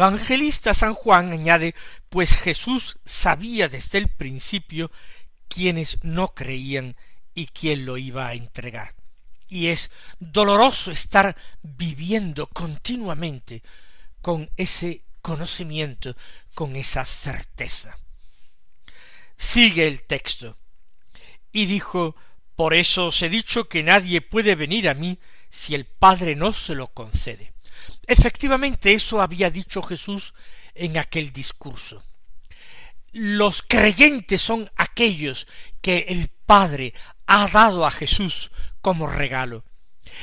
Evangelista 0.00 0.72
San 0.72 0.94
Juan 0.94 1.30
añade, 1.32 1.74
pues 2.08 2.34
Jesús 2.34 2.98
sabía 3.04 3.68
desde 3.68 3.98
el 3.98 4.08
principio 4.08 4.90
quienes 5.46 5.98
no 6.02 6.34
creían 6.34 6.96
y 7.34 7.46
quién 7.48 7.84
lo 7.84 7.98
iba 7.98 8.26
a 8.28 8.34
entregar. 8.34 8.94
Y 9.46 9.66
es 9.66 9.90
doloroso 10.18 10.90
estar 10.90 11.36
viviendo 11.62 12.46
continuamente 12.46 13.62
con 14.22 14.48
ese 14.56 15.02
conocimiento, 15.20 16.16
con 16.54 16.76
esa 16.76 17.04
certeza. 17.04 17.98
Sigue 19.36 19.86
el 19.86 20.02
texto. 20.04 20.56
Y 21.52 21.66
dijo, 21.66 22.16
por 22.56 22.72
eso 22.72 23.06
os 23.06 23.20
he 23.20 23.28
dicho 23.28 23.68
que 23.68 23.82
nadie 23.82 24.22
puede 24.22 24.54
venir 24.54 24.88
a 24.88 24.94
mí 24.94 25.18
si 25.50 25.74
el 25.74 25.84
Padre 25.84 26.36
no 26.36 26.54
se 26.54 26.74
lo 26.74 26.86
concede. 26.86 27.52
Efectivamente, 28.06 28.92
eso 28.92 29.20
había 29.20 29.50
dicho 29.50 29.82
Jesús 29.82 30.34
en 30.74 30.98
aquel 30.98 31.32
discurso. 31.32 32.02
Los 33.12 33.62
creyentes 33.62 34.40
son 34.40 34.70
aquellos 34.76 35.46
que 35.80 36.06
el 36.08 36.28
Padre 36.46 36.94
ha 37.26 37.48
dado 37.48 37.86
a 37.86 37.90
Jesús 37.90 38.50
como 38.80 39.06
regalo. 39.06 39.64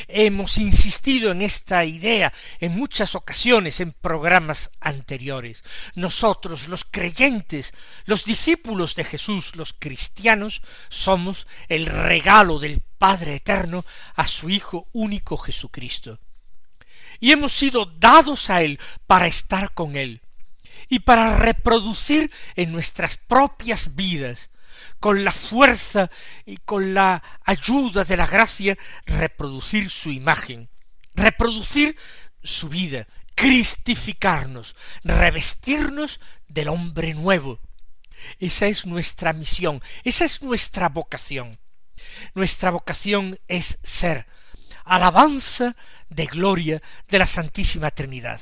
Hemos 0.08 0.58
insistido 0.58 1.32
en 1.32 1.42
esta 1.42 1.86
idea 1.86 2.34
en 2.60 2.78
muchas 2.78 3.16
ocasiones 3.16 3.80
en 3.80 3.94
programas 3.94 4.72
anteriores. 4.80 5.64
Nosotros, 5.96 6.68
los 6.68 6.84
creyentes, 6.84 7.74
los 8.06 8.26
discípulos 8.26 8.96
de 8.96 9.04
Jesús, 9.04 9.56
los 9.56 9.74
cristianos, 9.74 10.62
somos 10.90 11.48
el 11.68 11.86
regalo 11.86 12.60
del 12.60 12.82
Padre 12.98 13.36
Eterno 13.36 13.86
a 14.16 14.28
su 14.28 14.50
Hijo 14.50 14.88
único 14.94 15.38
Jesucristo. 15.38 16.20
Y 17.20 17.32
hemos 17.32 17.54
sido 17.54 17.86
dados 17.86 18.50
a 18.50 18.62
Él 18.62 18.80
para 19.06 19.28
estar 19.28 19.74
con 19.74 19.96
Él 19.96 20.22
y 20.90 21.00
para 21.00 21.38
reproducir 21.38 22.32
en 22.56 22.72
nuestras 22.72 23.18
propias 23.18 23.96
vidas 23.96 24.50
con 25.00 25.24
la 25.24 25.32
fuerza 25.32 26.10
y 26.46 26.58
con 26.58 26.94
la 26.94 27.24
ayuda 27.44 28.04
de 28.04 28.18
la 28.18 28.26
gracia, 28.26 28.78
reproducir 29.06 29.90
su 29.90 30.12
imagen, 30.12 30.70
reproducir 31.14 31.98
su 32.44 32.70
vida, 32.70 33.08
cristificarnos, 33.36 34.76
revestirnos 35.04 36.20
del 36.48 36.70
hombre 36.70 37.14
nuevo. 37.14 37.60
Esa 38.40 38.68
es 38.68 38.86
nuestra 38.86 39.34
misión, 39.34 39.82
esa 40.04 40.26
es 40.26 40.42
nuestra 40.42 40.90
vocación. 40.90 41.58
Nuestra 42.34 42.72
vocación 42.72 43.38
es 43.48 43.80
ser 43.84 44.28
alabanza 44.88 45.76
de 46.10 46.26
gloria 46.26 46.82
de 47.08 47.20
la 47.20 47.28
Santísima 47.28 47.92
Trinidad. 47.92 48.42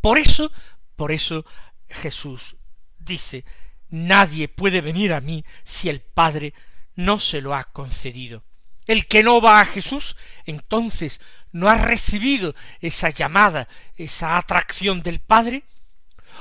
Por 0.00 0.18
eso, 0.18 0.52
por 0.96 1.12
eso 1.12 1.44
Jesús 1.88 2.56
dice 2.98 3.44
Nadie 3.88 4.48
puede 4.48 4.80
venir 4.80 5.12
a 5.12 5.20
mí 5.20 5.44
si 5.64 5.88
el 5.88 6.00
Padre 6.00 6.54
no 6.94 7.18
se 7.18 7.40
lo 7.40 7.54
ha 7.54 7.64
concedido. 7.64 8.44
El 8.86 9.06
que 9.06 9.22
no 9.22 9.40
va 9.40 9.60
a 9.60 9.66
Jesús, 9.66 10.16
entonces 10.44 11.20
no 11.52 11.68
ha 11.68 11.76
recibido 11.76 12.54
esa 12.80 13.10
llamada, 13.10 13.68
esa 13.96 14.36
atracción 14.36 15.02
del 15.02 15.20
Padre, 15.20 15.64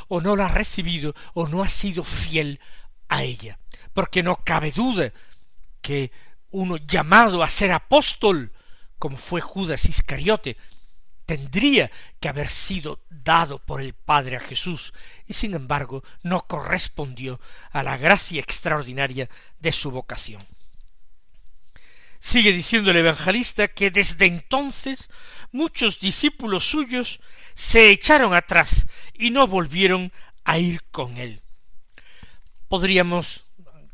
o 0.07 0.21
no 0.21 0.35
la 0.35 0.47
ha 0.47 0.51
recibido, 0.51 1.15
o 1.33 1.47
no 1.47 1.63
ha 1.63 1.69
sido 1.69 2.03
fiel 2.03 2.59
a 3.07 3.23
ella. 3.23 3.59
Porque 3.93 4.23
no 4.23 4.35
cabe 4.37 4.71
duda 4.71 5.11
que 5.81 6.11
uno 6.51 6.77
llamado 6.77 7.43
a 7.43 7.47
ser 7.47 7.71
apóstol, 7.71 8.51
como 9.05 9.17
fue 9.17 9.39
Judas 9.39 9.85
Iscariote, 9.85 10.57
tendría 11.27 11.91
que 12.19 12.27
haber 12.27 12.49
sido 12.49 13.03
dado 13.11 13.59
por 13.59 13.79
el 13.79 13.93
Padre 13.93 14.37
a 14.37 14.39
Jesús, 14.39 14.93
y 15.27 15.35
sin 15.35 15.53
embargo 15.53 16.03
no 16.23 16.47
correspondió 16.47 17.39
a 17.69 17.83
la 17.83 17.97
gracia 17.97 18.41
extraordinaria 18.41 19.29
de 19.59 19.71
su 19.71 19.91
vocación. 19.91 20.41
Sigue 22.19 22.51
diciendo 22.51 22.89
el 22.89 22.97
evangelista 22.97 23.67
que 23.67 23.91
desde 23.91 24.25
entonces 24.25 25.11
muchos 25.51 25.99
discípulos 25.99 26.63
suyos 26.63 27.19
se 27.53 27.91
echaron 27.91 28.33
atrás 28.33 28.87
y 29.13 29.29
no 29.29 29.45
volvieron 29.45 30.11
a 30.45 30.57
ir 30.57 30.81
con 30.89 31.17
él. 31.17 31.43
Podríamos 32.67 33.45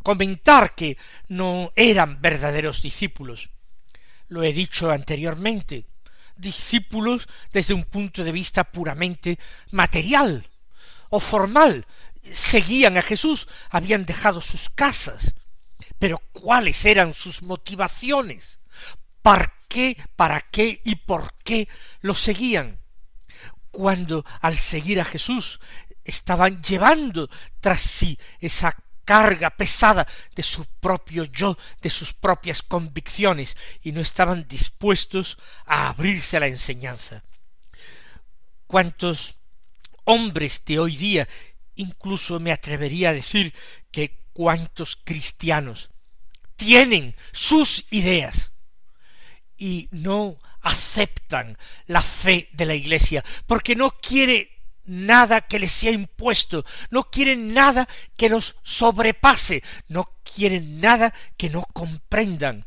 comentar 0.04 0.74
que 0.74 0.98
no 1.28 1.74
eran 1.76 2.22
verdaderos 2.22 2.82
discípulos. 2.82 3.50
Lo 4.32 4.44
he 4.44 4.54
dicho 4.54 4.90
anteriormente, 4.90 5.84
discípulos 6.38 7.28
desde 7.52 7.74
un 7.74 7.84
punto 7.84 8.24
de 8.24 8.32
vista 8.32 8.64
puramente 8.64 9.38
material 9.72 10.48
o 11.10 11.20
formal. 11.20 11.86
Seguían 12.32 12.98
a 12.98 13.02
Jesús, 13.02 13.50
habían 13.70 14.06
dejado 14.06 14.40
sus 14.40 14.70
casas. 14.70 15.36
Pero 16.00 16.20
¿cuáles 16.32 16.86
eran 16.86 17.14
sus 17.14 17.42
motivaciones? 17.42 18.62
¿Para 19.22 19.54
qué, 19.68 19.98
para 20.16 20.40
qué 20.40 20.80
y 20.86 20.96
por 20.96 21.34
qué 21.44 21.68
lo 22.00 22.14
seguían? 22.14 22.80
Cuando 23.70 24.24
al 24.40 24.58
seguir 24.58 25.02
a 25.02 25.06
Jesús 25.06 25.60
estaban 26.06 26.64
llevando 26.64 27.30
tras 27.60 27.82
sí 27.82 28.18
esa 28.40 28.78
carga 29.06 29.50
pesada 29.50 30.08
de 30.36 30.44
su 30.44 30.66
propio 30.80 31.26
yo, 31.26 31.58
de 31.82 31.90
sus 31.90 32.14
propias 32.14 32.62
convicciones, 32.62 33.58
y 33.82 33.92
no 33.92 34.02
estaban 34.02 34.48
dispuestos 34.48 35.38
a 35.66 35.90
abrirse 35.90 36.38
a 36.38 36.42
la 36.42 36.48
enseñanza. 36.48 37.24
¿Cuántos 38.68 39.36
hombres 40.06 40.64
de 40.66 40.80
hoy 40.80 40.96
día, 40.96 41.28
incluso 41.76 42.40
me 42.40 42.52
atrevería 42.52 43.10
a 43.10 43.14
decir 43.14 43.54
que 43.92 44.26
cuántos 44.34 44.96
cristianos 44.96 45.90
tienen 46.56 47.16
sus 47.32 47.86
ideas 47.92 48.52
y 49.58 49.90
no 49.92 50.40
aceptan 50.62 51.58
la 51.88 52.02
fe 52.02 52.50
de 52.54 52.66
la 52.66 52.76
Iglesia, 52.76 53.24
porque 53.48 53.76
no 53.76 53.92
quiere 53.92 54.61
nada 54.92 55.40
que 55.40 55.58
les 55.58 55.72
sea 55.72 55.92
impuesto, 55.92 56.66
no 56.90 57.10
quieren 57.10 57.54
nada 57.54 57.88
que 58.18 58.28
los 58.28 58.58
sobrepase, 58.64 59.64
no 59.88 60.18
quieren 60.24 60.82
nada 60.82 61.14
que 61.38 61.50
no 61.50 61.64
comprendan, 61.64 62.66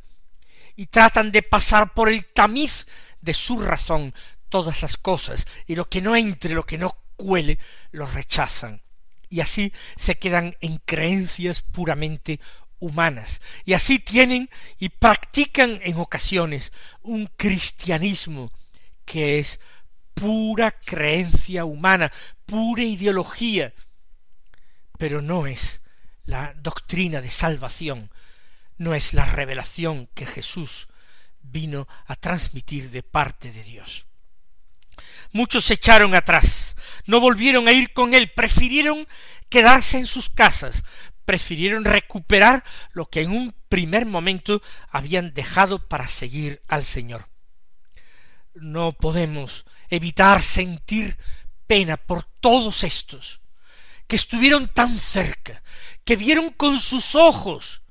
y 0.75 0.87
tratan 0.87 1.31
de 1.33 1.43
pasar 1.43 1.93
por 1.93 2.09
el 2.09 2.25
tamiz 2.25 2.87
de 3.21 3.35
su 3.35 3.61
razón 3.61 4.15
todas 4.49 4.81
las 4.81 4.97
cosas, 4.97 5.47
y 5.67 5.75
lo 5.75 5.89
que 5.91 6.01
no 6.01 6.17
entre, 6.17 6.55
lo 6.55 6.65
que 6.65 6.79
no 6.79 6.97
cuele, 7.17 7.59
lo 7.93 8.07
rechazan, 8.07 8.83
y 9.29 9.41
así 9.41 9.73
se 9.97 10.19
quedan 10.19 10.57
en 10.61 10.79
creencias 10.79 11.61
puramente 11.61 12.41
humanas, 12.79 13.43
y 13.67 13.75
así 13.75 13.99
tienen 13.99 14.49
y 14.79 14.89
practican 14.89 15.79
en 15.83 15.99
ocasiones 15.99 16.73
un 17.03 17.27
cristianismo 17.37 18.51
que 19.05 19.39
es 19.39 19.61
pura 20.15 20.71
creencia 20.71 21.65
humana, 21.65 22.13
pura 22.47 22.83
ideología, 22.83 23.75
pero 24.99 25.21
no 25.21 25.47
es 25.47 25.83
la 26.25 26.55
doctrina 26.55 27.21
de 27.21 27.31
salvación, 27.31 28.11
no 28.79 28.95
es 28.95 29.13
la 29.13 29.27
revelación 29.27 30.09
que 30.15 30.27
Jesús 30.27 30.89
vino 31.43 31.87
a 32.07 32.17
transmitir 32.17 32.91
de 32.91 33.03
parte 33.03 33.53
de 33.53 33.63
Dios. 33.63 34.07
Muchos 35.33 35.65
se 35.65 35.75
echaron 35.75 36.15
atrás, 36.15 36.77
no 37.07 37.21
volvieron 37.21 37.69
a 37.69 37.73
ir 37.73 37.93
con 37.93 38.15
él, 38.15 38.31
prefirieron 38.31 39.07
quedarse 39.49 39.99
en 39.99 40.07
sus 40.07 40.29
casas, 40.29 40.85
prefirieron 41.25 41.85
recuperar 41.85 42.65
lo 42.93 43.07
que 43.07 43.23
en 43.23 43.33
un 43.33 43.55
primer 43.69 44.07
momento 44.07 44.63
habían 44.91 45.35
dejado 45.35 45.89
para 45.89 46.07
seguir 46.07 46.61
al 46.69 46.85
Señor. 46.85 47.29
No 48.55 48.93
podemos 48.93 49.65
evitar 49.95 50.43
sentir 50.43 51.17
pena 51.67 51.97
por 51.97 52.25
todos 52.41 52.85
estos, 52.85 53.41
que 54.07 54.17
estuvieron 54.17 54.69
tan 54.69 54.99
cerca, 54.99 55.63
que 56.05 56.17
vieron 56.17 56.51
con 56.51 56.79
sus 56.79 57.15
ojos 57.15 57.83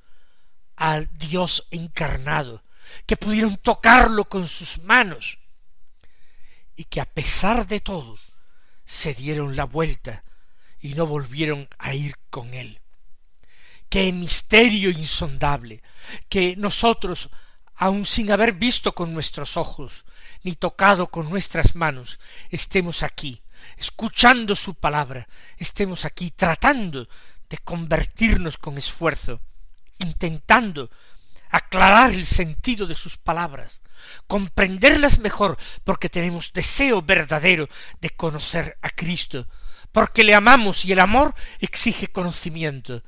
al 0.76 1.10
Dios 1.13 1.68
encarnado, 1.72 2.63
que 3.06 3.18
pudieron 3.18 3.58
tocarlo 3.58 4.26
con 4.26 4.48
sus 4.48 4.80
manos, 4.80 5.39
y 6.76 6.86
que 6.86 7.02
a 7.02 7.06
pesar 7.06 7.68
de 7.68 7.80
todo 7.80 8.18
se 8.86 9.13
dieron 9.13 9.56
la 9.56 9.66
vuelta 9.66 10.24
y 10.80 10.94
no 10.96 11.08
volvieron 11.08 11.68
a 11.78 11.94
ir 11.94 12.16
con 12.30 12.54
él. 12.54 12.82
Qué 13.89 14.12
misterio 14.12 14.89
insondable 14.89 15.84
que 16.30 16.56
nosotros, 16.58 17.30
aun 17.76 18.06
sin 18.06 18.32
haber 18.32 18.54
visto 18.54 18.94
con 18.94 19.13
nuestros 19.13 19.56
ojos, 19.56 20.06
ni 20.44 20.54
tocado 20.56 21.08
con 21.08 21.30
nuestras 21.30 21.76
manos, 21.76 22.20
estemos 22.50 23.04
aquí, 23.04 23.42
escuchando 23.78 24.56
su 24.56 24.76
palabra, 24.76 25.28
estemos 25.58 26.06
aquí 26.06 26.32
tratando 26.32 27.08
de 27.50 27.58
convertirnos 27.60 28.58
con 28.58 28.78
esfuerzo, 28.78 29.42
intentando 30.00 30.90
aclarar 31.50 32.12
el 32.12 32.26
sentido 32.26 32.88
de 32.88 32.96
sus 32.96 33.18
palabras, 33.18 33.82
comprenderlas 34.28 35.20
mejor, 35.20 35.58
porque 35.84 36.10
tenemos 36.10 36.52
deseo 36.52 37.02
verdadero 37.02 37.70
de 38.02 38.10
conocer 38.10 38.78
a 38.82 38.90
Cristo, 38.90 39.48
porque 39.92 40.24
le 40.24 40.34
amamos 40.34 40.84
y 40.86 40.92
el 40.92 41.00
amor 41.00 41.34
exige 41.60 42.08
conocimiento, 42.08 43.04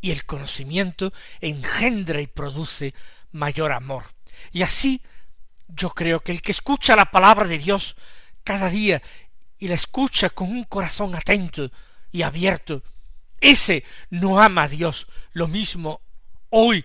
y 0.00 0.10
el 0.10 0.24
conocimiento 0.24 1.12
engendra 1.40 2.20
y 2.20 2.26
produce 2.26 2.94
mayor 3.32 3.72
amor. 3.72 4.04
Y 4.52 4.62
así 4.62 5.02
yo 5.68 5.90
creo 5.90 6.20
que 6.20 6.32
el 6.32 6.42
que 6.42 6.52
escucha 6.52 6.96
la 6.96 7.10
palabra 7.10 7.46
de 7.46 7.58
Dios 7.58 7.96
cada 8.42 8.68
día 8.68 9.02
y 9.58 9.68
la 9.68 9.74
escucha 9.74 10.30
con 10.30 10.50
un 10.50 10.64
corazón 10.64 11.14
atento 11.14 11.70
y 12.12 12.22
abierto, 12.22 12.82
ese 13.40 13.84
no 14.10 14.40
ama 14.40 14.64
a 14.64 14.68
Dios 14.68 15.06
lo 15.32 15.48
mismo 15.48 16.00
hoy 16.50 16.84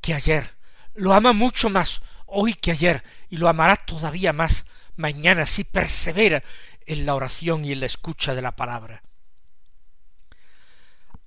que 0.00 0.14
ayer. 0.14 0.56
Lo 0.94 1.12
ama 1.12 1.32
mucho 1.32 1.70
más 1.70 2.02
hoy 2.26 2.54
que 2.54 2.72
ayer 2.72 3.02
y 3.28 3.36
lo 3.36 3.48
amará 3.48 3.76
todavía 3.76 4.32
más 4.32 4.66
mañana 4.96 5.46
si 5.46 5.64
persevera 5.64 6.42
en 6.86 7.06
la 7.06 7.14
oración 7.14 7.64
y 7.64 7.72
en 7.72 7.80
la 7.80 7.86
escucha 7.86 8.34
de 8.34 8.42
la 8.42 8.52
palabra. 8.54 9.02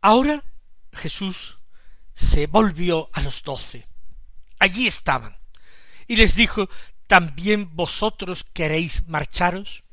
Ahora 0.02 0.44
Jesús 0.94 1.60
se 2.14 2.48
volvió 2.48 3.10
a 3.14 3.22
los 3.22 3.44
doce. 3.44 3.88
Allí 4.60 4.88
estaban. 4.88 5.38
Y 6.08 6.16
les 6.16 6.36
dijo, 6.36 6.70
¿también 7.10 7.76
vosotros 7.76 8.46
queréis 8.54 9.08
marcharos? 9.08 9.84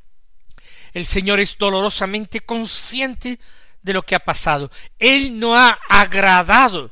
El 0.92 1.06
Señor 1.06 1.40
es 1.40 1.56
dolorosamente 1.56 2.40
consciente 2.40 3.40
de 3.80 3.94
lo 3.94 4.02
que 4.02 4.14
ha 4.14 4.20
pasado. 4.20 4.70
Él 4.98 5.40
no 5.40 5.56
ha 5.56 5.78
agradado 5.88 6.90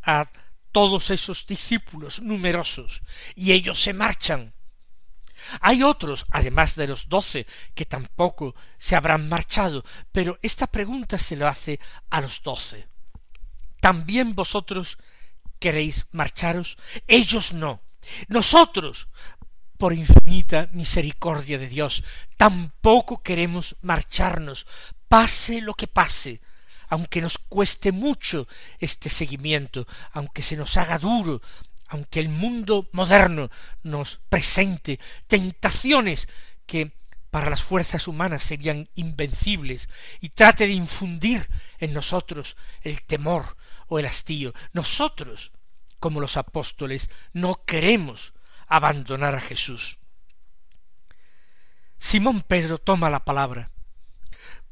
a 0.00 0.28
todos 0.70 1.10
esos 1.10 1.44
discípulos 1.44 2.22
numerosos, 2.22 3.02
y 3.34 3.50
ellos 3.50 3.82
se 3.82 3.92
marchan. 3.92 4.54
Hay 5.60 5.82
otros, 5.82 6.24
además 6.30 6.76
de 6.76 6.86
los 6.86 7.08
doce, 7.08 7.44
que 7.74 7.84
tampoco 7.84 8.54
se 8.78 8.94
habrán 8.94 9.28
marchado, 9.28 9.84
pero 10.12 10.38
esta 10.40 10.68
pregunta 10.68 11.18
se 11.18 11.34
lo 11.34 11.48
hace 11.48 11.80
a 12.10 12.20
los 12.20 12.44
doce. 12.44 12.86
¿También 13.80 14.36
vosotros 14.36 14.98
queréis 15.58 16.06
marcharos? 16.12 16.78
Ellos 17.08 17.52
no. 17.52 17.82
Nosotros, 18.28 19.08
por 19.78 19.92
infinita 19.92 20.68
misericordia 20.72 21.58
de 21.58 21.68
Dios, 21.68 22.04
tampoco 22.36 23.22
queremos 23.22 23.76
marcharnos, 23.82 24.66
pase 25.08 25.60
lo 25.60 25.74
que 25.74 25.86
pase, 25.86 26.40
aunque 26.88 27.20
nos 27.20 27.38
cueste 27.38 27.92
mucho 27.92 28.46
este 28.78 29.08
seguimiento, 29.08 29.86
aunque 30.12 30.42
se 30.42 30.56
nos 30.56 30.76
haga 30.76 30.98
duro, 30.98 31.42
aunque 31.88 32.20
el 32.20 32.28
mundo 32.28 32.88
moderno 32.92 33.50
nos 33.82 34.20
presente 34.28 34.98
tentaciones 35.26 36.28
que 36.66 36.92
para 37.30 37.48
las 37.48 37.62
fuerzas 37.62 38.08
humanas 38.08 38.42
serían 38.42 38.88
invencibles 38.94 39.88
y 40.20 40.28
trate 40.28 40.66
de 40.66 40.74
infundir 40.74 41.48
en 41.78 41.94
nosotros 41.94 42.56
el 42.82 43.02
temor 43.02 43.56
o 43.88 43.98
el 43.98 44.06
hastío. 44.06 44.52
Nosotros, 44.74 45.50
como 46.02 46.20
los 46.20 46.36
apóstoles, 46.36 47.08
no 47.32 47.64
queremos 47.64 48.34
abandonar 48.66 49.36
a 49.36 49.40
Jesús. 49.40 49.98
Simón 51.96 52.42
Pedro 52.42 52.78
toma 52.78 53.08
la 53.08 53.24
palabra. 53.24 53.70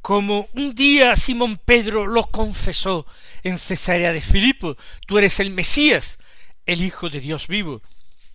Como 0.03 0.49
un 0.55 0.75
día 0.75 1.14
Simón 1.14 1.57
Pedro 1.57 2.09
lo 2.09 2.27
confesó 2.33 3.07
en 3.45 3.61
Cesarea 3.61 4.12
de 4.12 4.21
Filipo, 4.21 4.77
tú 5.07 5.19
eres 5.19 5.38
el 5.38 5.51
Mesías, 5.51 6.19
el 6.66 6.83
Hijo 6.83 7.09
de 7.09 7.21
Dios 7.21 7.47
vivo. 7.47 7.81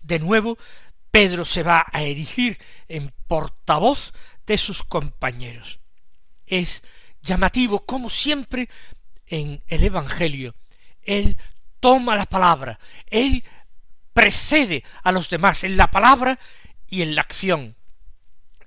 De 0.01 0.19
nuevo, 0.19 0.57
Pedro 1.11 1.43
se 1.43 1.63
va 1.63 1.85
a 1.91 2.01
erigir 2.01 2.57
en 2.87 3.13
portavoz 3.27 4.13
de 4.47 4.57
sus 4.57 4.83
compañeros. 4.83 5.81
Es 6.45 6.81
llamativo, 7.21 7.85
como 7.85 8.09
siempre, 8.09 8.69
en 9.27 9.61
el 9.67 9.83
Evangelio, 9.83 10.55
él 11.01 11.37
toma 11.79 12.15
la 12.15 12.25
palabra, 12.25 12.79
Él 13.07 13.43
precede 14.13 14.83
a 15.03 15.11
los 15.11 15.29
demás 15.29 15.63
en 15.63 15.77
la 15.77 15.91
palabra 15.91 16.39
y 16.87 17.01
en 17.01 17.15
la 17.15 17.21
acción. 17.21 17.75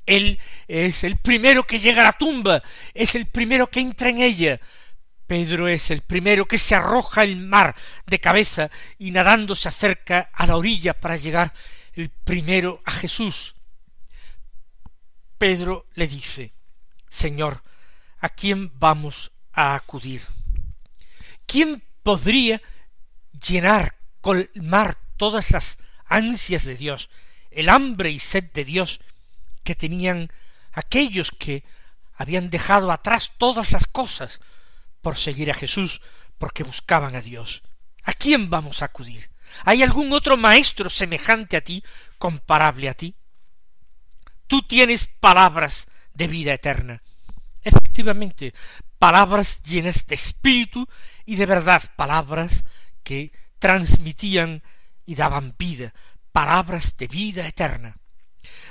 Él 0.05 0.41
es 0.69 1.05
el 1.05 1.17
primero 1.17 1.65
que 1.65 1.81
llega 1.81 2.03
a 2.03 2.07
la 2.07 2.13
tumba, 2.13 2.63
es 2.95 3.15
el 3.15 3.27
primero 3.27 3.69
que 3.69 3.81
entra 3.81 4.09
en 4.09 4.21
ella. 4.21 4.61
Pedro 5.27 5.69
es 5.69 5.91
el 5.91 6.01
primero 6.01 6.47
que 6.47 6.57
se 6.57 6.75
arroja 6.75 7.21
al 7.21 7.37
mar 7.37 7.77
de 8.07 8.19
cabeza 8.19 8.71
y 8.99 9.11
nadando 9.11 9.55
se 9.55 9.69
acerca 9.69 10.31
a 10.33 10.47
la 10.47 10.57
orilla 10.57 10.99
para 10.99 11.19
llegar 11.19 11.53
el 11.93 12.09
primero 12.09 12.81
a 12.87 12.93
Jesús. 12.93 13.55
Pedro 15.37 15.87
le 15.95 16.07
dice, 16.07 16.55
Señor, 17.09 17.63
¿a 18.21 18.31
quién 18.31 18.73
vamos 18.79 19.33
a 19.53 19.75
acudir? 19.75 20.23
¿Quién 21.47 21.83
podría 22.03 22.63
llenar, 23.47 23.97
colmar 24.21 24.99
todas 25.17 25.51
las 25.51 25.79
ansias 26.07 26.65
de 26.65 26.77
Dios, 26.77 27.11
el 27.51 27.69
hambre 27.69 28.11
y 28.11 28.19
sed 28.19 28.45
de 28.53 28.65
Dios 28.65 29.01
que 29.65 29.75
tenían 29.75 30.31
aquellos 30.73 31.31
que 31.31 31.65
habían 32.15 32.51
dejado 32.51 32.91
atrás 32.91 33.33
todas 33.39 33.73
las 33.73 33.87
cosas 33.87 34.41
por 35.03 35.17
seguir 35.17 35.51
a 35.51 35.55
Jesús, 35.55 36.01
porque 36.39 36.65
buscaban 36.65 37.15
a 37.17 37.21
Dios. 37.21 37.63
¿A 38.05 38.13
quién 38.13 38.51
vamos 38.51 38.83
a 38.83 38.87
acudir? 38.87 39.31
¿Hay 39.65 39.83
algún 39.83 40.13
otro 40.13 40.37
maestro 40.37 40.91
semejante 40.91 41.57
a 41.57 41.61
ti, 41.61 41.83
comparable 42.19 42.89
a 42.89 42.95
ti? 42.95 43.15
Tú 44.47 44.63
tienes 44.63 45.07
palabras 45.07 45.87
de 46.15 46.27
vida 46.27 46.55
eterna. 46.55 47.03
Efectivamente, 47.63 48.55
palabras 48.99 49.63
llenas 49.63 50.07
de 50.07 50.15
espíritu 50.15 50.89
y 51.27 51.37
de 51.37 51.47
verdad, 51.47 51.83
palabras 51.97 52.65
que 53.09 53.33
transmitían 53.59 54.63
y 55.07 55.15
daban 55.15 55.55
vida, 55.59 55.95
palabras 56.31 56.99
de 56.99 57.09
vida 57.09 57.49
eterna. 57.49 57.97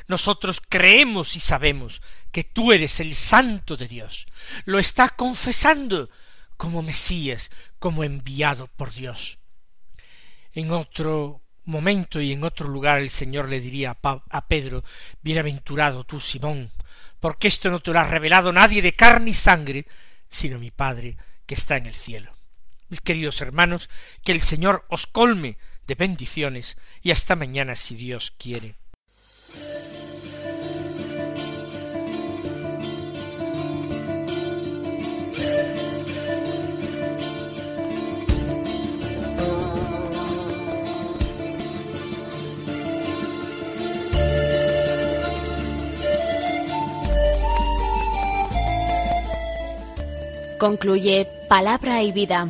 Nosotros 0.07 0.61
creemos 0.61 1.35
y 1.35 1.39
sabemos 1.39 2.03
que 2.31 2.43
tú 2.43 2.71
eres 2.71 2.99
el 2.99 3.15
santo 3.15 3.75
de 3.75 3.87
Dios. 3.87 4.27
Lo 4.65 4.77
está 4.77 5.09
confesando 5.09 6.11
como 6.55 6.83
Mesías, 6.83 7.49
como 7.79 8.03
enviado 8.03 8.67
por 8.67 8.93
Dios. 8.93 9.39
En 10.53 10.69
otro 10.69 11.41
momento 11.63 12.21
y 12.21 12.31
en 12.31 12.43
otro 12.43 12.67
lugar 12.67 12.99
el 12.99 13.09
Señor 13.09 13.49
le 13.49 13.59
diría 13.59 13.97
a, 14.03 14.47
Pedro, 14.47 14.83
Bienaventurado 15.23 16.03
tú, 16.03 16.21
Simón, 16.21 16.71
porque 17.19 17.47
esto 17.47 17.71
no 17.71 17.79
te 17.79 17.91
lo 17.91 17.97
ha 17.97 18.03
revelado 18.03 18.53
nadie 18.53 18.83
de 18.83 18.93
carne 18.93 19.31
y 19.31 19.33
sangre, 19.33 19.87
sino 20.29 20.59
mi 20.59 20.69
Padre 20.69 21.17
que 21.47 21.55
está 21.55 21.75
en 21.77 21.87
el 21.87 21.95
cielo. 21.95 22.36
Mis 22.89 23.01
queridos 23.01 23.41
hermanos, 23.41 23.89
que 24.23 24.31
el 24.31 24.41
Señor 24.41 24.85
os 24.89 25.07
colme 25.07 25.57
de 25.87 25.95
bendiciones 25.95 26.77
y 27.01 27.11
hasta 27.11 27.35
mañana 27.35 27.75
si 27.75 27.95
Dios 27.95 28.31
quiere. 28.31 28.75
Concluye 50.57 51.27
Palabra 51.47 52.01
y 52.01 52.11
Vida, 52.11 52.49